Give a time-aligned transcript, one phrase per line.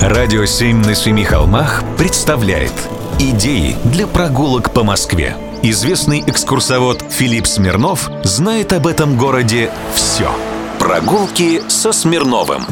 [0.00, 2.72] Радио «Семь на семи холмах» представляет
[3.18, 5.36] Идеи для прогулок по Москве.
[5.62, 10.30] Известный экскурсовод Филипп Смирнов знает об этом городе все.
[10.78, 12.62] Прогулки со Смирновым.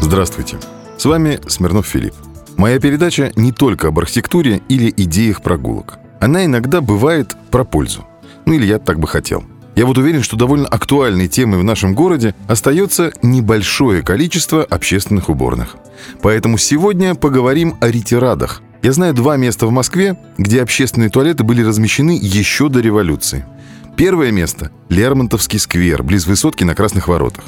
[0.00, 0.58] Здравствуйте.
[0.96, 2.14] С вами Смирнов Филипп.
[2.56, 5.98] Моя передача не только об архитектуре или идеях прогулок.
[6.20, 8.06] Она иногда бывает про пользу.
[8.46, 9.42] Ну или я так бы хотел.
[9.76, 15.76] Я вот уверен, что довольно актуальной темой в нашем городе остается небольшое количество общественных уборных.
[16.22, 18.62] Поэтому сегодня поговорим о ретирадах.
[18.82, 23.44] Я знаю два места в Москве, где общественные туалеты были размещены еще до революции.
[23.96, 27.44] Первое место– Лермонтовский сквер, близ высотки на Красных воротах.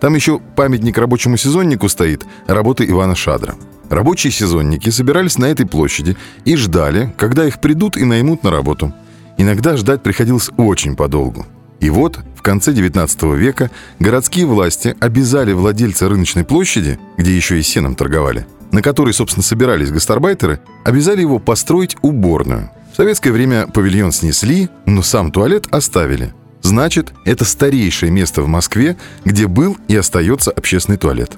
[0.00, 3.54] Там еще памятник рабочему сезоннику стоит, работы Ивана Шадра.
[3.90, 8.92] Рабочие сезонники собирались на этой площади и ждали, когда их придут и наймут на работу.
[9.36, 11.46] Иногда ждать приходилось очень подолгу.
[11.80, 17.62] И вот в конце 19 века городские власти обязали владельца рыночной площади, где еще и
[17.62, 22.70] сеном торговали, на которой, собственно, собирались гастарбайтеры, обязали его построить уборную.
[22.92, 26.34] В советское время павильон снесли, но сам туалет оставили.
[26.62, 31.32] Значит, это старейшее место в Москве, где был и остается общественный туалет.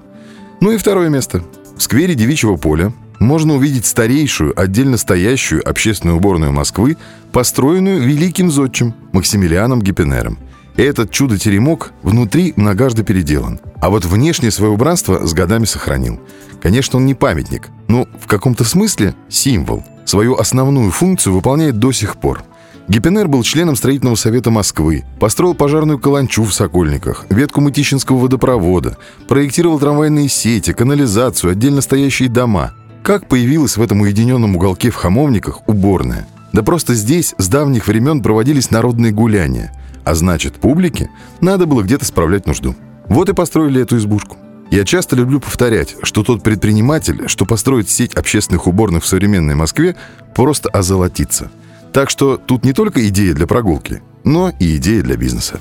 [0.60, 1.44] Ну и второе место.
[1.76, 6.96] В сквере Девичьего поля можно увидеть старейшую, отдельно стоящую общественную уборную Москвы,
[7.32, 10.38] построенную великим зодчим Максимилианом Гиппенером.
[10.76, 16.20] Этот чудо-теремок внутри многожды переделан, а вот внешнее свое убранство с годами сохранил.
[16.60, 19.84] Конечно, он не памятник, но в каком-то смысле символ.
[20.04, 22.42] Свою основную функцию выполняет до сих пор–
[22.88, 29.78] Гиппенер был членом строительного совета Москвы, построил пожарную каланчу в Сокольниках, ветку Мытищинского водопровода, проектировал
[29.78, 32.72] трамвайные сети, канализацию, отдельно стоящие дома.
[33.02, 36.28] Как появилась в этом уединенном уголке в Хамовниках уборная?
[36.52, 39.72] Да просто здесь с давних времен проводились народные гуляния.
[40.04, 42.76] А значит, публике надо было где-то справлять нужду.
[43.06, 44.36] Вот и построили эту избушку.
[44.70, 49.96] Я часто люблю повторять, что тот предприниматель, что построит сеть общественных уборных в современной Москве,
[50.34, 51.50] просто озолотится.
[51.92, 55.60] Так что тут не только идея для прогулки, но и идея для бизнеса.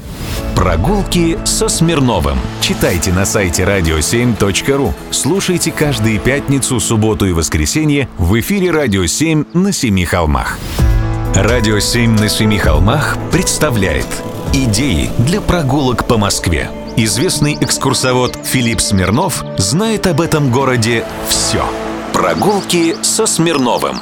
[0.55, 2.37] Прогулки со Смирновым.
[2.61, 4.93] Читайте на сайте radio7.ru.
[5.09, 10.57] Слушайте каждые пятницу, субботу и воскресенье в эфире «Радио 7» на Семи холмах.
[11.35, 14.07] «Радио 7» на Семи холмах представляет
[14.53, 16.69] Идеи для прогулок по Москве.
[16.97, 21.65] Известный экскурсовод Филипп Смирнов знает об этом городе все.
[22.11, 23.97] Прогулки со Смирновым.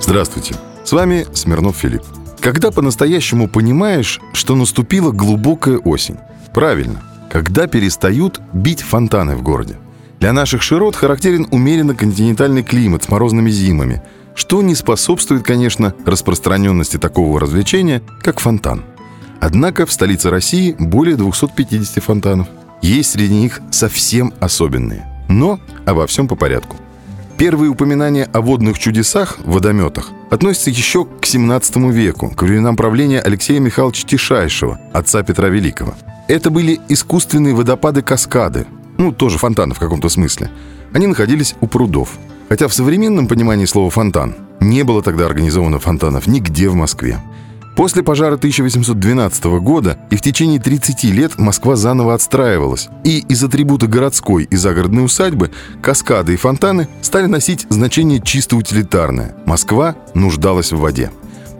[0.00, 0.56] Здравствуйте.
[0.84, 2.02] С вами Смирнов Филипп.
[2.40, 6.16] Когда по-настоящему понимаешь, что наступила глубокая осень?
[6.52, 7.00] Правильно,
[7.30, 9.76] когда перестают бить фонтаны в городе.
[10.18, 14.02] Для наших широт характерен умеренно континентальный климат с морозными зимами,
[14.34, 18.84] что не способствует, конечно, распространенности такого развлечения, как фонтан.
[19.40, 22.48] Однако в столице России более 250 фонтанов.
[22.82, 25.06] Есть среди них совсем особенные.
[25.28, 26.76] Но обо всем по порядку.
[27.42, 33.58] Первые упоминания о водных чудесах, водометах, относятся еще к 17 веку, к временам правления Алексея
[33.58, 35.96] Михайловича Тишайшего, отца Петра Великого.
[36.28, 40.52] Это были искусственные водопады-каскады, ну, тоже фонтаны в каком-то смысле.
[40.92, 42.10] Они находились у прудов.
[42.48, 47.18] Хотя в современном понимании слова «фонтан» не было тогда организовано фонтанов нигде в Москве.
[47.76, 53.86] После пожара 1812 года и в течение 30 лет Москва заново отстраивалась, и из атрибута
[53.86, 55.50] городской и загородной усадьбы
[55.80, 59.34] каскады и фонтаны стали носить значение чисто утилитарное.
[59.46, 61.10] Москва нуждалась в воде.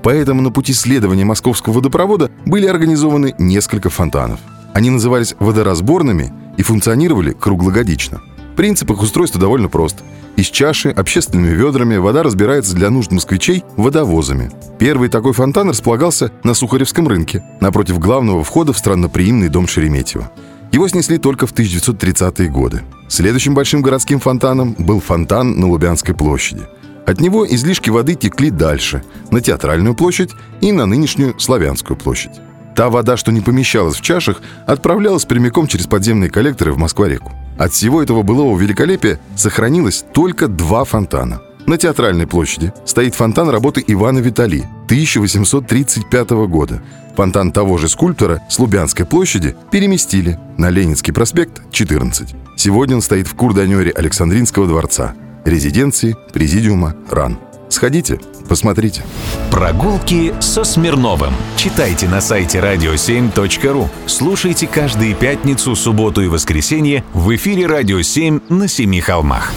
[0.02, 4.40] Поэтому на пути следования московского водопровода были организованы несколько фонтанов.
[4.74, 8.20] Они назывались водоразборными и функционировали круглогодично.
[8.56, 9.96] Принцип их устройства довольно прост–
[10.36, 14.50] из чаши общественными ведрами вода разбирается для нужд москвичей водовозами.
[14.82, 20.32] Первый такой фонтан располагался на Сухаревском рынке, напротив главного входа в странноприимный дом Шереметьево.
[20.72, 22.82] Его снесли только в 1930-е годы.
[23.06, 26.62] Следующим большим городским фонтаном был фонтан на Лубянской площади.
[27.06, 32.40] От него излишки воды текли дальше, на Театральную площадь и на нынешнюю Славянскую площадь.
[32.74, 37.30] Та вода, что не помещалась в чашах, отправлялась прямиком через подземные коллекторы в Москва-реку.
[37.56, 41.40] От всего этого былого великолепия сохранилось только два фонтана.
[41.72, 46.82] На Театральной площади стоит фонтан работы Ивана Витали 1835 года.
[47.16, 52.34] Фонтан того же скульптора с Лубянской площади переместили на Ленинский проспект 14.
[52.58, 55.14] Сегодня он стоит в курданере Александринского дворца,
[55.46, 57.38] резиденции Президиума РАН.
[57.70, 58.20] Сходите,
[58.50, 59.02] посмотрите.
[59.50, 61.32] Прогулки со Смирновым.
[61.56, 63.88] Читайте на сайте radio7.ru.
[64.04, 69.54] Слушайте каждые пятницу, субботу и воскресенье в эфире «Радио 7» на Семи холмах.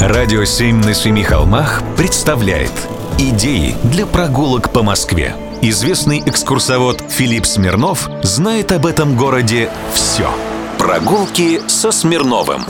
[0.00, 2.72] «Радио 7» на Семи холмах представляет
[3.18, 5.36] Идеи для прогулок по Москве.
[5.60, 10.30] Известный экскурсовод Филипп Смирнов знает об этом городе все.
[10.78, 12.62] Прогулки со Смирновым.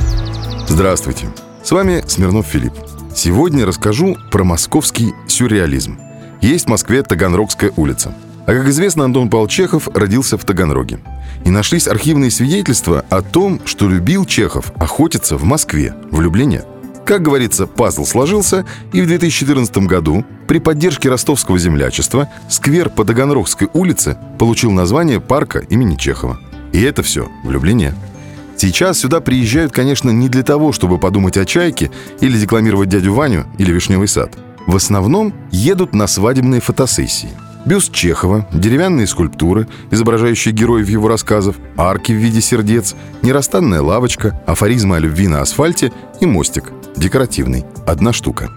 [0.66, 1.28] Здравствуйте.
[1.62, 2.72] С вами Смирнов Филипп.
[3.14, 6.00] Сегодня расскажу про московский сюрреализм.
[6.40, 8.12] Есть в Москве Таганрогская улица.
[8.44, 10.98] А как известно, Антон Павлович Чехов родился в Таганроге.
[11.44, 16.64] И нашлись архивные свидетельства о том, что любил Чехов охотиться в Москве, в.
[17.10, 23.68] Как говорится, пазл сложился, и в 2014 году при поддержке ростовского землячества сквер по Таганрогской
[23.72, 26.38] улице получил название парка имени Чехова.
[26.72, 27.94] И это все в Люблине.
[28.56, 31.90] Сейчас сюда приезжают, конечно, не для того, чтобы подумать о чайке
[32.20, 34.38] или декламировать дядю Ваню или вишневый сад.
[34.68, 37.30] В основном едут на свадебные фотосессии.
[37.66, 44.96] Бюст Чехова, деревянные скульптуры, изображающие героев его рассказов, арки в виде сердец, нерастанная лавочка, афоризмы
[44.96, 48.50] о любви на асфальте и мостик, декоративный, одна штука.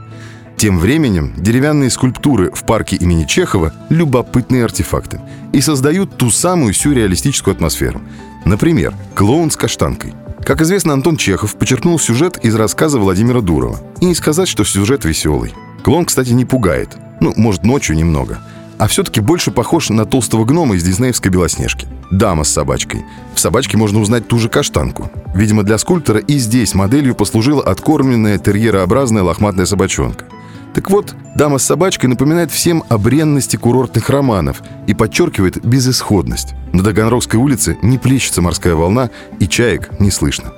[0.55, 5.19] Тем временем деревянные скульптуры в парке имени Чехова– любопытные артефакты
[5.51, 8.01] и создают ту самую сюрреалистическую атмосферу.
[8.45, 10.13] Например, клоун с каштанкой.
[10.45, 13.79] Как известно, Антон Чехов подчеркнул сюжет из рассказа Владимира Дурова.
[13.99, 15.53] И не сказать, что сюжет веселый.
[15.83, 16.95] Клоун, кстати, не пугает.
[17.19, 18.39] Ну, может, ночью немного.
[18.83, 21.87] А все-таки больше похож на толстого гнома из диснеевской «Белоснежки».
[22.11, 23.05] Дама с собачкой.
[23.33, 25.09] В собачке можно узнать ту же каштанку.
[25.33, 30.25] Видимо, для скульптора и здесь моделью послужила откормленная терьерообразная лохматная собачонка.
[30.73, 36.53] Так вот, дама с собачкой напоминает всем о бренности курортных романов и подчеркивает безысходность.
[36.73, 40.51] На Таганрогской улице не плещется морская волна, и чаек не слышно.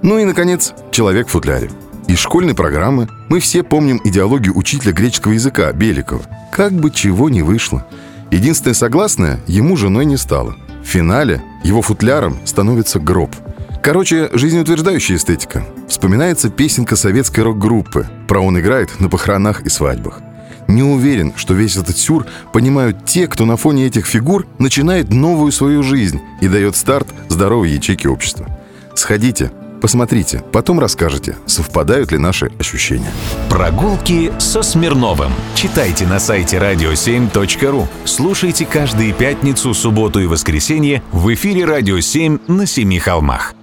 [0.00, 1.70] Ну и, наконец, человек в футляре.
[2.06, 6.22] Из школьной программы мы все помним идеологию учителя греческого языка Беликова.
[6.52, 7.86] Как бы чего не вышло.
[8.30, 10.54] Единственное согласное ему женой не стало.
[10.82, 13.34] В финале его футляром становится гроб.
[13.82, 15.64] Короче, жизнеутверждающая эстетика.
[15.88, 18.06] Вспоминается песенка советской рок-группы.
[18.28, 20.20] Про он играет на похоронах и свадьбах.
[20.68, 25.52] Не уверен, что весь этот сюр понимают те, кто на фоне этих фигур начинает новую
[25.52, 28.46] свою жизнь и дает старт здоровой ячейке общества.
[28.94, 29.50] Сходите,
[29.84, 33.12] посмотрите, потом расскажете, совпадают ли наши ощущения.
[33.50, 35.30] Прогулки со Смирновым.
[35.54, 37.86] Читайте на сайте radio7.ru.
[38.06, 43.54] Слушайте каждые пятницу, субботу и воскресенье в эфире «Радио 7» на Семи холмах.